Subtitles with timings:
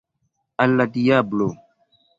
[0.65, 1.53] Al la diablo!